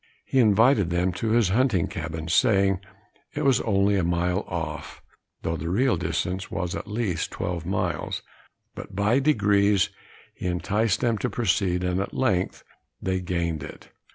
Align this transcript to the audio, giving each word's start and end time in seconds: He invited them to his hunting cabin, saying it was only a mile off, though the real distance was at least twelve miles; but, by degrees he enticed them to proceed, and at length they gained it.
He 0.25 0.39
invited 0.39 0.89
them 0.89 1.11
to 1.13 1.29
his 1.29 1.49
hunting 1.49 1.85
cabin, 1.85 2.27
saying 2.27 2.79
it 3.35 3.45
was 3.45 3.61
only 3.61 3.97
a 3.97 4.03
mile 4.03 4.41
off, 4.47 4.99
though 5.43 5.55
the 5.55 5.69
real 5.69 5.95
distance 5.95 6.49
was 6.49 6.73
at 6.73 6.87
least 6.87 7.29
twelve 7.29 7.67
miles; 7.67 8.23
but, 8.73 8.95
by 8.95 9.19
degrees 9.19 9.91
he 10.33 10.47
enticed 10.47 11.01
them 11.01 11.19
to 11.19 11.29
proceed, 11.29 11.83
and 11.83 11.99
at 11.99 12.15
length 12.15 12.63
they 12.99 13.21
gained 13.21 13.61
it. 13.61 13.89